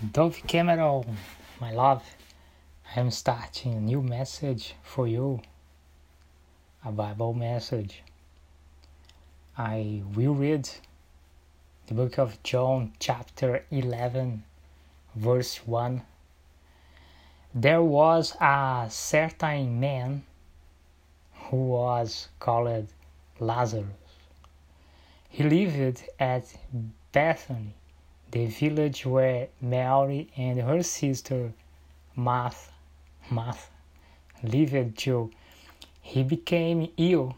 [0.00, 1.04] Dove Cameron, oh,
[1.60, 2.04] my love,
[2.94, 5.42] I am starting a new message for you,
[6.84, 8.04] a Bible message.
[9.56, 10.70] I will read
[11.88, 14.44] the book of John, chapter 11,
[15.16, 16.02] verse 1.
[17.52, 20.22] There was a certain man
[21.50, 22.86] who was called
[23.40, 23.86] Lazarus.
[25.28, 26.56] He lived at
[27.10, 27.74] Bethany
[28.30, 31.52] the village where Mary and her sister
[32.14, 32.72] Martha,
[33.30, 33.70] Martha
[34.42, 35.30] lived till
[36.02, 37.36] he became ill.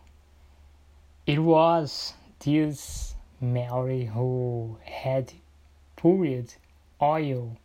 [1.26, 5.32] It was this Mary who had
[5.94, 6.54] poured
[7.00, 7.56] oil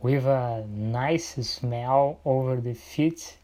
[0.00, 3.36] with a nice smell over the feet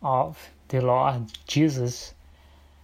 [0.00, 2.14] of the Lord Jesus.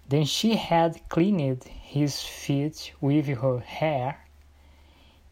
[0.09, 4.23] Then she had cleaned his feet with her hair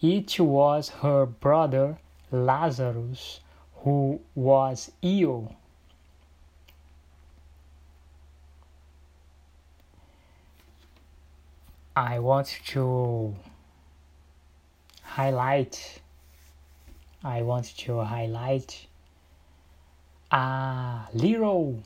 [0.02, 1.96] it was her brother
[2.32, 3.40] Lazarus
[3.76, 5.54] who was ill.
[11.94, 13.36] I want to
[15.02, 16.00] highlight
[17.22, 18.86] I want to highlight
[20.32, 21.80] a little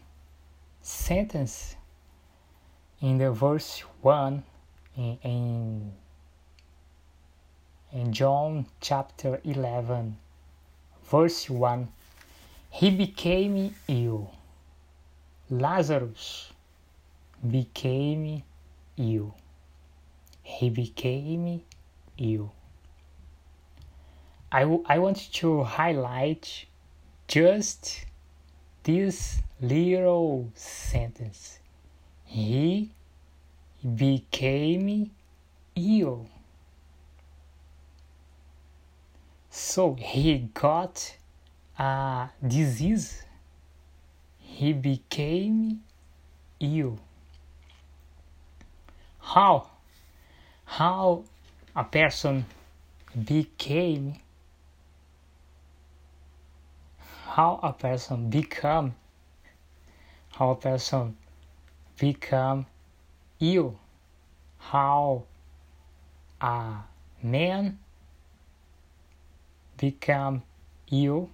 [0.81, 1.77] sentence
[3.03, 4.43] in the verse 1
[4.97, 5.93] in, in
[7.93, 10.17] in John chapter 11,
[11.05, 11.89] verse 1,
[12.71, 14.33] he became ill.
[15.49, 16.53] Lazarus
[17.49, 18.43] became
[18.97, 19.35] ill.
[20.43, 21.63] He became
[22.19, 22.53] ill.
[24.51, 26.67] I, w- I want to highlight
[27.29, 28.07] just
[28.85, 31.59] this little sentence.
[32.25, 32.91] He
[33.95, 35.11] became
[35.75, 36.29] ill.
[39.59, 41.17] So he got
[41.79, 43.25] a disease.
[44.37, 45.83] He became
[46.61, 46.99] ill.
[49.19, 49.71] How?
[50.67, 51.25] How
[51.75, 52.45] a person
[53.25, 54.17] became
[57.25, 58.95] how a person become
[60.33, 61.17] how a person
[61.99, 62.67] become
[63.41, 63.79] ill
[64.59, 65.25] how
[66.43, 66.75] a
[67.23, 67.79] man
[69.77, 70.43] become
[70.91, 71.31] ill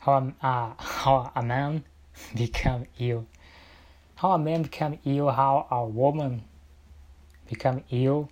[0.00, 1.84] how a, uh, how a man
[2.34, 3.26] become ill?
[4.16, 6.42] How a man become ill how a woman
[7.48, 8.30] become ill?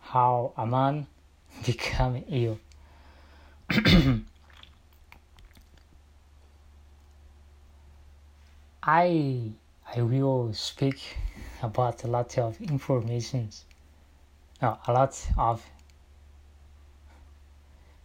[0.00, 1.06] How a man
[1.66, 2.58] become ill?
[8.82, 9.52] I
[9.94, 11.18] I will speak
[11.62, 13.64] about a lot of informations.
[14.62, 15.62] No, a lot of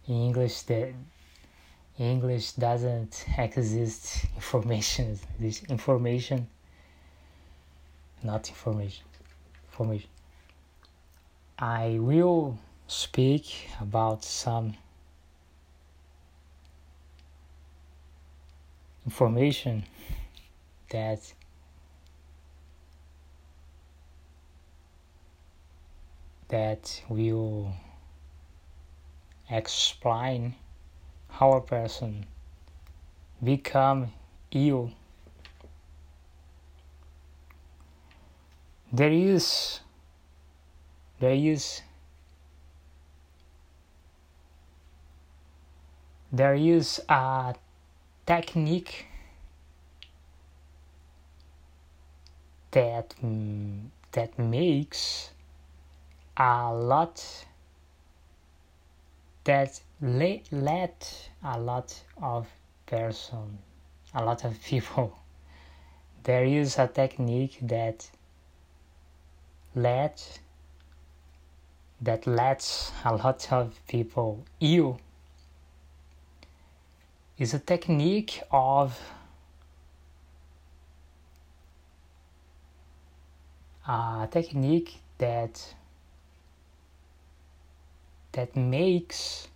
[0.06, 0.92] in English that
[1.98, 5.18] English doesn't exist information.
[5.40, 6.46] This information,
[8.22, 9.04] not information.
[9.72, 10.10] Information.
[11.58, 14.74] I will speak about some
[19.06, 19.84] information
[20.90, 21.32] that
[26.48, 27.72] that will
[29.50, 30.54] explain
[31.28, 32.26] how a person
[33.42, 34.12] become
[34.50, 34.90] ill.
[38.92, 39.80] There is
[41.20, 41.82] there is
[46.32, 47.54] there is a
[48.26, 49.06] technique
[52.70, 53.14] that
[54.12, 55.30] that makes
[56.38, 57.44] a lot
[59.44, 62.46] that le- let a lot of
[62.86, 63.58] person
[64.14, 65.18] a lot of people.
[66.24, 68.10] There is a technique that
[69.74, 70.40] let
[72.00, 74.44] that lets a lot of people.
[74.60, 75.00] Ill
[77.38, 79.00] is a technique of
[83.86, 85.74] a technique that
[88.32, 89.48] that makes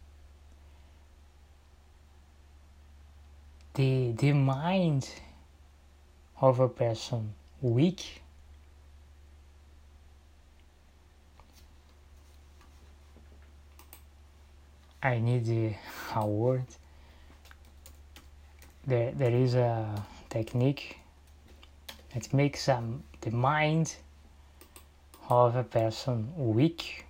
[3.74, 5.08] the the mind
[6.40, 8.22] of a person weak.
[15.02, 15.76] I need
[16.14, 16.66] a word.
[18.86, 20.98] There there is a technique
[22.14, 23.96] that makes um, the mind
[25.28, 27.06] of a person weak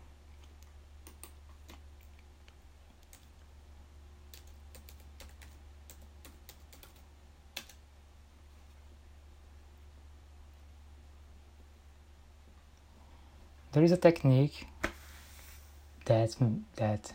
[13.73, 14.67] there is a technique
[16.05, 16.37] that
[16.77, 17.13] that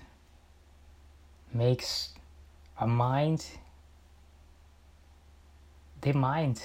[1.54, 2.14] makes
[2.80, 3.46] a mind
[6.02, 6.62] the mind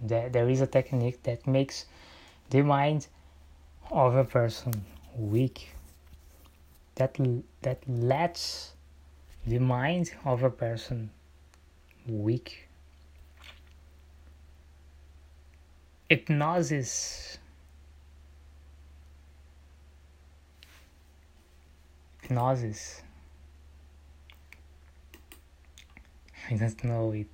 [0.00, 1.86] that there is a technique that makes
[2.50, 3.06] the mind
[3.90, 4.72] of a person
[5.16, 5.74] weak
[7.00, 7.16] that
[7.62, 8.72] that lets
[9.46, 11.10] the mind of a person
[12.06, 12.68] weak.
[16.10, 17.38] Hypnosis
[22.30, 23.02] hypnosis.
[26.48, 27.26] I don't know it.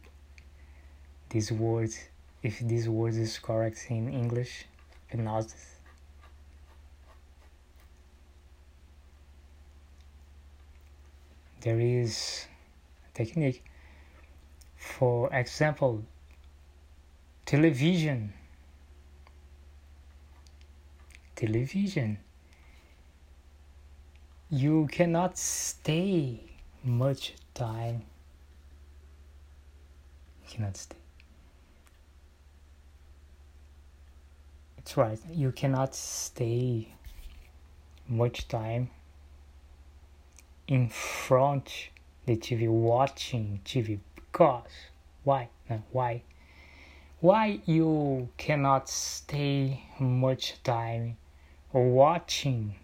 [1.29, 1.91] This word,
[2.43, 4.65] if this word is correct in English,
[5.09, 5.81] hypnosis.
[11.61, 12.47] There is
[13.11, 13.63] a technique.
[14.77, 16.05] For example,
[17.45, 18.33] television.
[21.35, 22.19] Television
[24.57, 26.41] you cannot stay
[26.83, 28.03] much time.
[30.43, 30.97] You cannot stay.
[34.79, 35.19] It's right.
[35.31, 36.95] You cannot stay
[38.09, 38.89] much time
[40.69, 41.91] in front
[42.25, 44.73] the TV watching TV because
[45.23, 45.51] why?
[45.69, 46.23] No, why?
[47.21, 51.19] Why you cannot stay much time
[51.75, 52.77] watching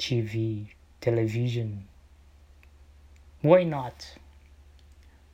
[0.00, 0.66] TV,
[1.02, 1.86] television.
[3.42, 4.14] Why not?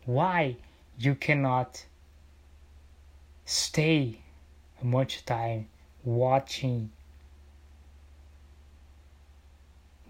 [0.06, 0.56] Why
[0.98, 1.86] you cannot
[3.44, 4.18] stay
[4.82, 5.68] much time
[6.04, 6.90] watching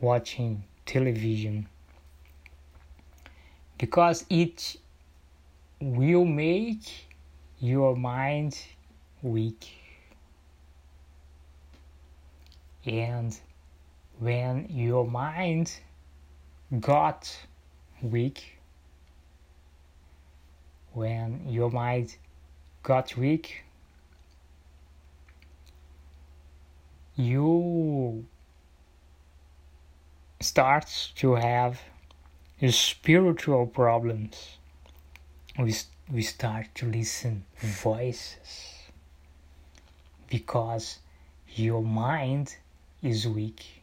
[0.00, 1.68] watching television
[3.76, 4.76] because it
[5.80, 7.08] will make
[7.60, 8.58] your mind
[9.22, 9.68] weak
[12.86, 13.38] and
[14.18, 15.72] when your mind
[16.80, 17.36] got
[18.02, 18.58] weak,
[20.92, 22.16] when your mind
[22.82, 23.64] got weak,
[27.16, 28.24] you
[30.40, 31.80] start to have
[32.70, 34.58] spiritual problems.
[35.58, 35.74] We,
[36.10, 37.66] we start to listen hmm.
[37.66, 38.74] voices
[40.28, 40.98] because
[41.54, 42.56] your mind
[43.02, 43.82] is weak.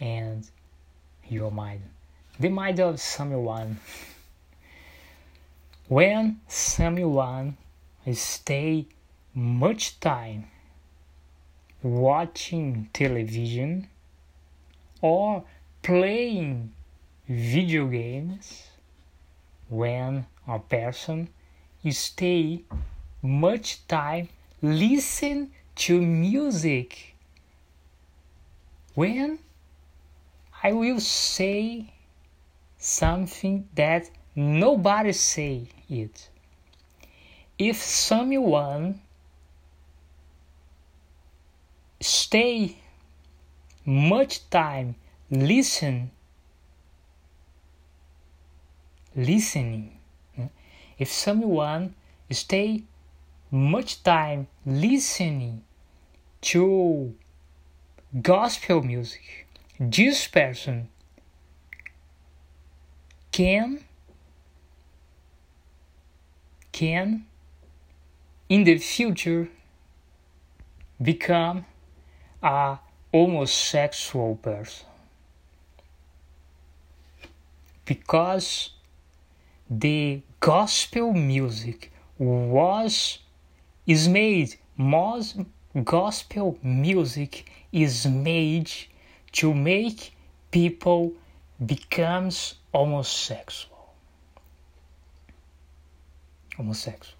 [0.00, 0.48] And
[1.28, 1.82] your mind.
[2.38, 3.78] The mind of someone.
[5.88, 7.56] When someone
[8.12, 8.86] stay
[9.34, 10.48] much time
[11.82, 13.88] watching television
[15.00, 15.44] or
[15.82, 16.72] playing
[17.28, 18.64] video games,
[19.68, 21.28] when a person
[21.90, 22.62] stay
[23.22, 24.28] much time
[24.60, 27.14] listen to music,
[28.94, 29.38] when
[30.62, 31.92] I will say
[32.78, 36.28] something that nobody say it.
[37.58, 39.00] If someone
[42.00, 42.76] stay
[43.84, 44.94] much time
[45.30, 46.10] listen
[49.16, 49.98] listening
[50.98, 51.94] if someone
[52.30, 52.84] stay
[53.50, 55.64] much time listening
[56.40, 57.14] to
[58.22, 59.47] gospel music
[59.78, 60.88] this person
[63.30, 63.84] can
[66.72, 67.24] can
[68.48, 69.48] in the future
[71.00, 71.64] become
[72.42, 72.78] a
[73.12, 74.86] homosexual person.
[77.84, 78.70] Because
[79.70, 83.18] the gospel music was
[83.86, 85.36] is made most
[85.84, 88.70] gospel music is made
[89.32, 90.12] to make
[90.50, 91.12] people
[91.64, 93.94] becomes homosexual.
[96.56, 97.18] Homosexual.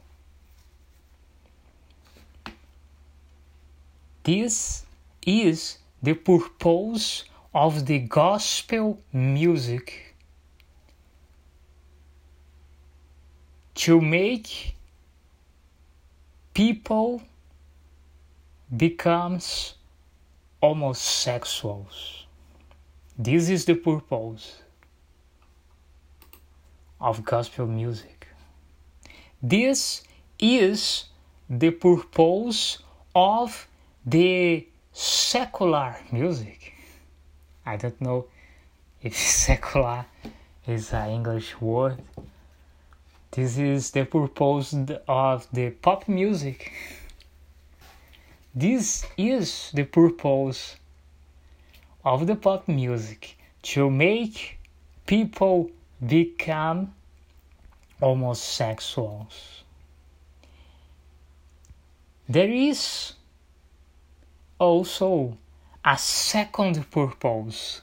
[4.23, 4.85] This
[5.27, 7.25] is the purpose
[7.55, 10.15] of the gospel music
[13.75, 14.75] to make
[16.53, 17.23] people
[18.77, 19.75] becomes
[20.62, 22.27] homosexuals.
[23.19, 24.62] This is the purpose
[27.00, 28.29] of gospel music.
[29.43, 30.03] This
[30.38, 31.05] is
[31.49, 32.79] the purpose
[33.15, 33.69] of
[34.05, 36.75] the secular music.
[37.65, 38.27] I don't know
[39.03, 40.07] if secular
[40.67, 42.03] is an English word.
[43.31, 44.75] This is the purpose
[45.07, 46.73] of the pop music.
[48.59, 50.75] This is the purpose
[52.05, 54.59] of the pop music to make
[55.07, 55.71] people
[56.05, 56.93] become
[58.00, 59.62] homosexuals.
[62.29, 63.12] There is
[64.59, 65.38] also
[65.85, 67.83] a second purpose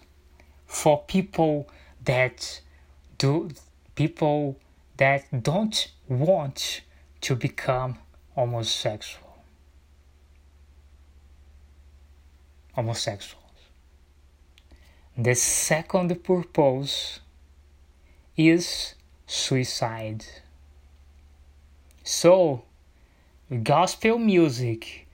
[0.68, 1.70] for people
[2.04, 2.60] that
[3.18, 3.50] do
[3.96, 4.58] people
[4.98, 6.82] that don't want
[7.22, 7.98] to become
[8.36, 9.25] homosexual
[12.76, 13.46] homosexuals
[15.18, 17.22] the second purpose
[18.36, 20.26] is suicide.
[22.04, 22.64] So
[23.64, 25.08] gospel music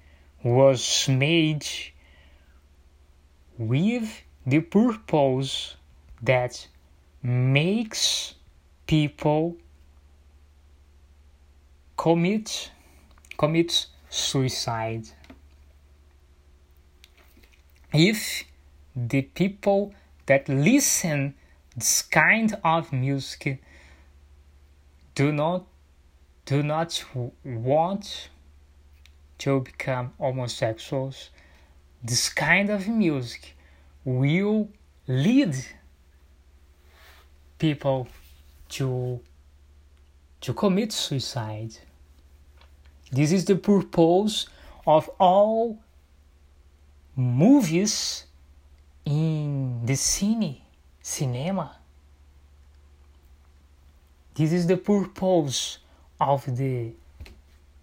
[0.43, 1.65] was made
[3.59, 5.75] with the purpose
[6.23, 6.67] that
[7.21, 8.33] makes
[8.87, 9.57] people
[11.95, 12.71] commit
[13.37, 15.07] commit suicide
[17.93, 18.43] if
[18.95, 19.93] the people
[20.25, 21.33] that listen
[21.75, 23.61] this kind of music
[25.15, 25.65] do not
[26.45, 27.03] do not
[27.43, 28.29] want
[29.37, 31.29] to become homosexuals
[32.03, 33.55] this kind of music
[34.03, 34.67] will
[35.07, 35.55] lead
[37.59, 38.07] people
[38.69, 39.19] to
[40.39, 41.77] to commit suicide.
[43.11, 44.47] This is the purpose
[44.87, 45.77] of all
[47.15, 48.25] movies
[49.05, 50.61] in the cine
[51.01, 51.77] cinema.
[54.33, 55.79] This is the purpose
[56.19, 56.91] of the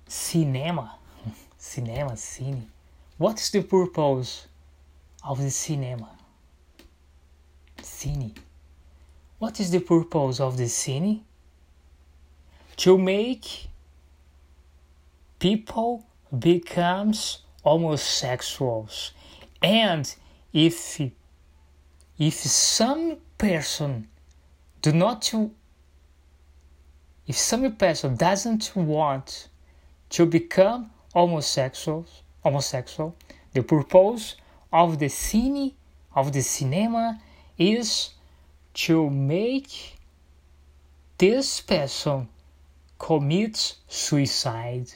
[0.07, 0.95] cinema.
[1.59, 2.63] Cinema cine.
[3.19, 4.47] What is the purpose
[5.25, 6.09] of the cinema?
[7.83, 8.33] Cine.
[9.39, 11.21] What is the purpose of the cine?
[12.79, 13.69] To make
[15.39, 16.07] people
[16.37, 19.13] becomes homosexuals
[19.63, 20.15] and
[20.53, 21.01] if
[22.19, 24.09] if some person
[24.83, 25.33] do not
[27.27, 29.49] if some person doesn't want
[30.11, 33.15] to become homosexuals homosexual
[33.53, 34.37] the purpose
[34.73, 35.75] of the cine
[36.15, 37.21] of the cinema
[37.59, 38.11] is
[38.75, 39.97] to make
[41.19, 42.29] this person
[42.99, 44.89] commit suicide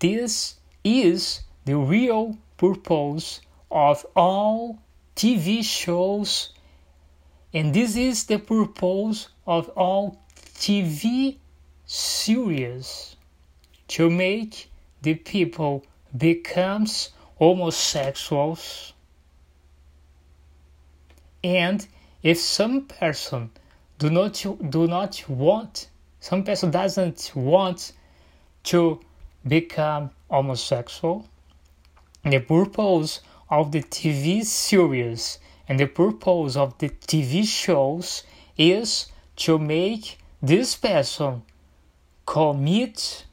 [0.00, 3.40] this is the real purpose
[3.70, 4.78] of all
[5.14, 6.50] TV shows,
[7.52, 11.36] and this is the purpose of all TV
[11.86, 13.16] series.
[13.88, 14.70] To make
[15.02, 15.84] the people
[16.16, 18.92] becomes homosexuals.
[21.42, 21.86] And
[22.22, 23.50] if some person
[23.98, 24.34] do not
[24.70, 25.88] do not want
[26.20, 27.92] some person doesn't want
[28.64, 29.00] to
[29.46, 31.26] become homosexual.
[32.24, 38.24] The purpose of the TV series and the purpose of the TV shows
[38.56, 39.06] is
[39.36, 41.42] to make this person
[42.26, 43.24] commit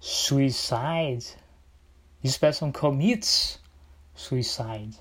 [0.00, 1.24] suicide.
[2.22, 3.58] This person commits
[4.14, 4.94] suicide.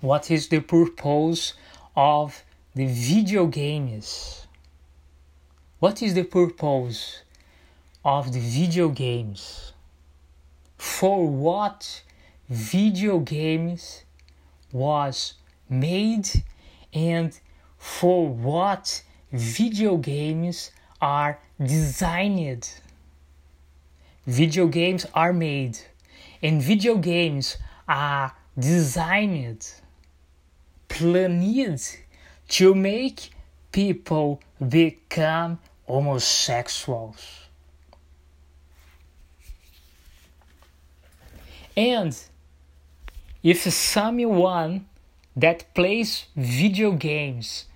[0.00, 1.54] What is the purpose
[1.96, 2.42] of
[2.74, 4.45] the video games?
[5.78, 7.20] What is the purpose
[8.02, 9.74] of the video games?
[10.78, 12.02] For what
[12.48, 14.04] video games
[14.72, 15.34] was
[15.68, 16.30] made
[16.94, 17.38] and
[17.76, 20.70] for what video games
[21.02, 22.70] are designed?
[24.26, 25.78] Video games are made
[26.42, 29.74] and video games are designed,
[30.88, 31.96] planned
[32.48, 33.30] to make
[33.72, 37.46] people become homosexuals.
[41.76, 42.16] And
[43.42, 44.86] if someone
[45.36, 47.66] that plays video games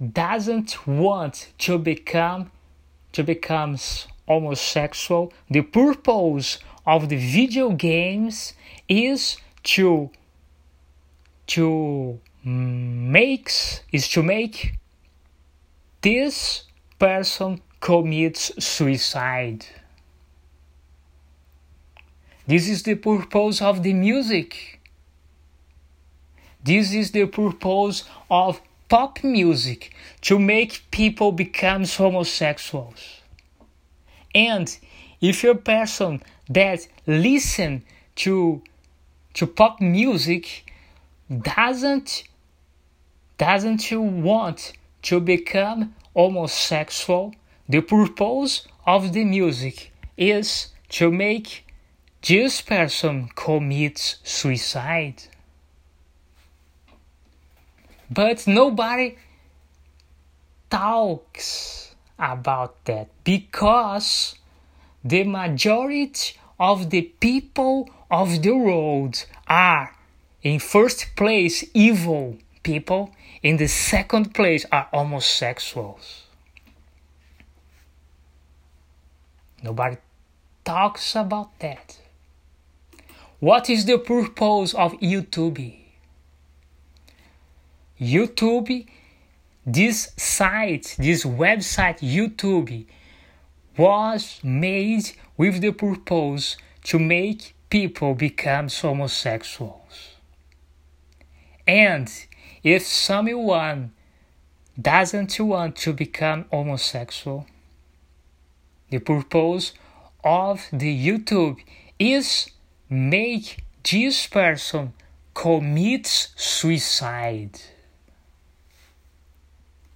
[0.00, 2.50] doesn't want to become
[3.12, 3.76] to become
[4.26, 8.54] homosexual, the purpose of the video games
[8.88, 10.10] is to
[11.46, 14.74] to makes is to make
[16.04, 16.64] this
[16.98, 19.64] person commits suicide.
[22.46, 24.80] This is the purpose of the music.
[26.62, 33.22] This is the purpose of pop music to make people become homosexuals.
[34.34, 34.76] And
[35.22, 37.82] if you're a person that listen
[38.16, 38.62] to
[39.32, 40.70] to pop music
[41.30, 42.24] doesn't
[43.38, 47.34] doesn't you want to become homosexual,
[47.68, 51.66] the purpose of the music is to make
[52.26, 55.22] this person commit suicide.
[58.10, 59.16] But nobody
[60.70, 64.34] talks about that because
[65.04, 69.94] the majority of the people of the world are
[70.42, 73.10] in first place evil people
[73.44, 76.22] in the second place are homosexuals.
[79.62, 79.98] Nobody
[80.64, 81.98] talks about that.
[83.40, 85.76] What is the purpose of youtube?
[88.00, 88.88] Youtube
[89.66, 92.86] this site this website youtube
[93.76, 100.16] was made with the purpose to make people become homosexuals.
[101.66, 102.10] And
[102.64, 103.92] if someone
[104.80, 107.46] doesn't want to become homosexual,
[108.88, 109.74] the purpose
[110.24, 111.58] of the YouTube
[111.98, 112.50] is
[112.88, 114.94] make this person
[115.34, 117.60] commits suicide.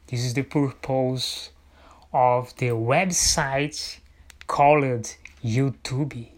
[0.06, 1.50] This is the purpose
[2.12, 3.98] of the website
[4.46, 6.37] called YouTube.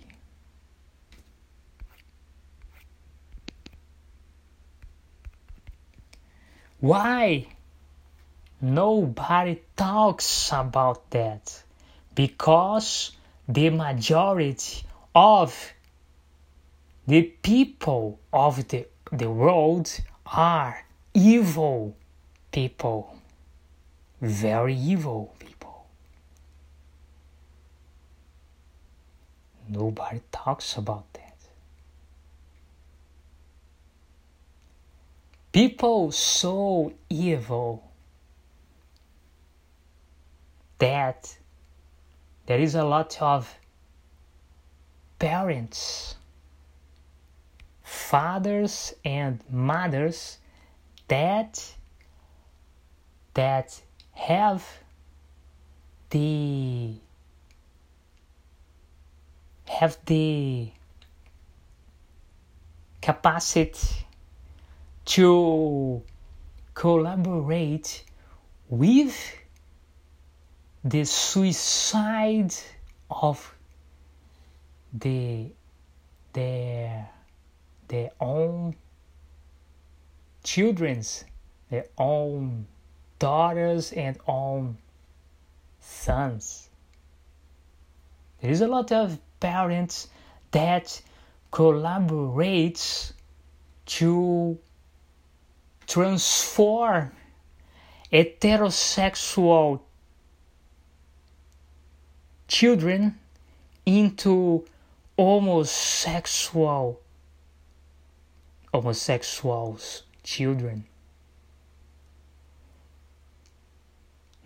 [6.80, 7.46] Why?
[8.60, 11.62] Nobody talks about that
[12.14, 13.12] because
[13.48, 14.82] the majority
[15.14, 15.72] of
[17.06, 20.84] the people of the, the world are
[21.14, 21.96] evil
[22.52, 23.16] people,
[24.20, 25.86] very evil people.
[29.68, 31.19] Nobody talks about that.
[35.52, 37.90] People so evil
[40.78, 41.36] that
[42.46, 43.52] there is a lot of
[45.18, 46.16] parents,
[47.82, 50.38] fathers and mothers
[51.08, 51.74] that
[53.34, 53.80] that
[54.12, 54.66] have
[56.10, 56.94] the
[59.66, 60.70] have the
[63.00, 64.06] capacity
[65.10, 66.00] to
[66.72, 68.04] collaborate
[68.68, 69.16] with
[70.84, 72.54] the suicide
[73.10, 73.52] of
[74.92, 75.50] the
[76.32, 77.10] their
[77.88, 78.76] their own
[80.44, 81.24] children's
[81.70, 82.64] their own
[83.18, 84.78] daughters and own
[85.80, 86.68] sons.
[88.40, 90.06] There is a lot of parents
[90.52, 91.02] that
[91.52, 93.12] collaborates
[93.86, 94.56] to
[95.90, 97.10] transform
[98.12, 99.80] heterosexual
[102.46, 103.18] children
[103.84, 104.64] into
[105.18, 107.00] homosexual
[108.72, 110.84] homosexuals children.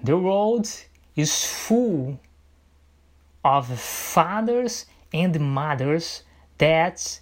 [0.02, 0.66] The world
[1.14, 2.18] is full
[3.44, 6.22] of fathers and mothers
[6.56, 7.20] that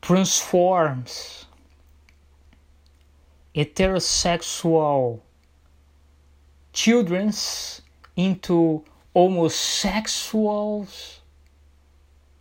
[0.00, 1.46] transforms
[3.54, 5.20] heterosexual
[6.72, 7.32] children
[8.16, 8.84] into
[9.14, 11.20] homosexuals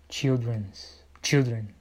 [0.10, 1.74] children's children.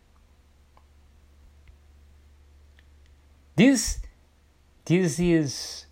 [3.57, 4.01] This
[4.85, 5.87] this is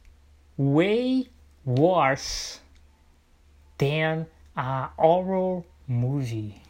[0.57, 1.27] way
[1.65, 2.61] worse
[3.79, 6.63] than a horror movie.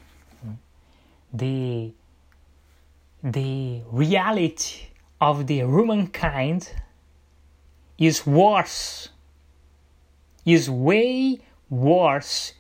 [1.33, 1.93] The
[3.23, 4.89] the reality
[5.25, 6.71] of the humankind
[7.97, 9.09] is worse,
[10.45, 12.53] is way worse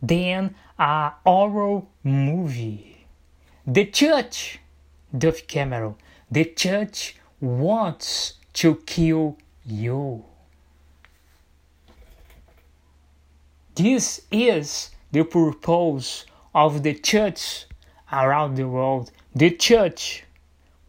[0.00, 3.06] than a horror movie.
[3.66, 4.60] The church,
[5.16, 5.96] Dove Cameron,
[6.30, 9.36] the church wants to kill
[9.66, 10.24] you.
[13.74, 17.66] This is the purpose of the church
[18.10, 19.12] around the world.
[19.34, 20.24] The church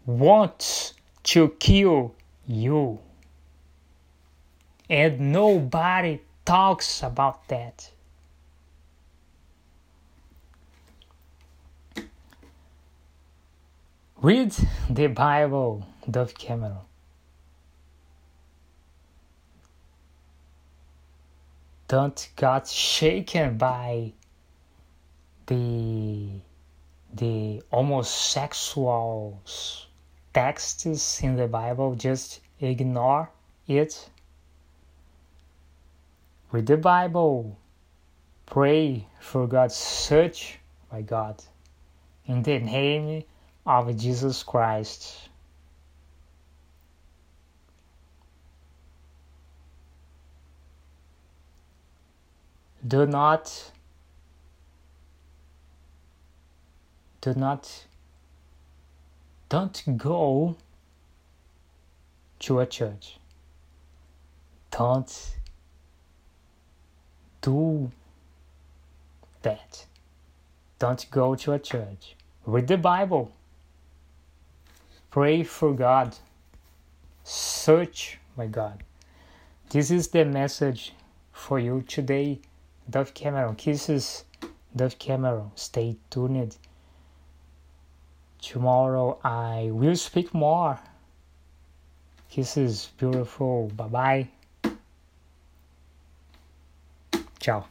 [0.06, 0.93] wants
[1.24, 2.16] to kill
[2.48, 3.00] you.
[4.90, 7.92] And nobody talks about that.
[14.22, 14.54] Read
[14.90, 16.78] the Bible, Dove Cameron.
[21.88, 24.14] Don't get shaken by
[25.48, 26.30] the
[27.14, 29.42] the homosexual
[30.34, 31.96] texts in the Bible.
[31.96, 33.30] Just ignore
[33.67, 34.10] it.
[36.52, 37.58] Read the Bible.
[38.46, 40.60] Pray for God's search
[40.91, 41.41] by God.
[42.26, 43.24] In the name
[43.65, 45.30] of Jesus Christ.
[52.86, 53.72] Do not
[57.22, 57.86] do not
[59.52, 60.56] don't go
[62.40, 63.18] to a church.
[64.72, 65.36] Don't
[67.42, 67.92] do
[69.42, 69.86] that.
[70.80, 72.16] Don't go to a church.
[72.46, 73.34] Read the Bible.
[75.10, 76.16] Pray for God.
[77.26, 78.86] Search my God.
[79.70, 80.94] This is the message
[81.34, 82.40] for you today.
[82.90, 83.56] Dove Cameron.
[83.56, 84.24] Kisses,
[84.74, 85.52] Dove Cameron.
[85.56, 86.56] Stay tuned.
[88.41, 90.80] Tomorrow I will speak more.
[92.30, 93.71] Kisses, beautiful.
[93.75, 94.73] Bye bye.
[97.39, 97.65] Ciao.